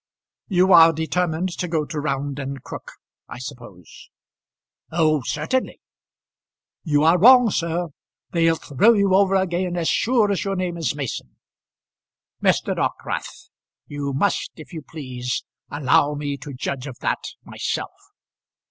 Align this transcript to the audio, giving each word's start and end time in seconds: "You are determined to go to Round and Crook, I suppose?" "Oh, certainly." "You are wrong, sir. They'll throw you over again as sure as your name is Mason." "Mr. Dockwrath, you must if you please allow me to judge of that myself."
"You 0.47 0.73
are 0.73 0.93
determined 0.93 1.55
to 1.59 1.67
go 1.67 1.85
to 1.85 1.99
Round 1.99 2.39
and 2.39 2.63
Crook, 2.63 2.93
I 3.29 3.37
suppose?" 3.37 4.09
"Oh, 4.91 5.21
certainly." 5.21 5.79
"You 6.83 7.03
are 7.03 7.19
wrong, 7.19 7.51
sir. 7.51 7.89
They'll 8.31 8.55
throw 8.55 8.93
you 8.93 9.13
over 9.13 9.35
again 9.35 9.77
as 9.77 9.89
sure 9.89 10.31
as 10.31 10.43
your 10.43 10.55
name 10.55 10.75
is 10.75 10.95
Mason." 10.95 11.35
"Mr. 12.41 12.75
Dockwrath, 12.75 13.49
you 13.85 14.11
must 14.13 14.49
if 14.55 14.73
you 14.73 14.81
please 14.81 15.43
allow 15.69 16.15
me 16.15 16.35
to 16.35 16.51
judge 16.51 16.87
of 16.87 16.97
that 17.01 17.23
myself." 17.43 17.91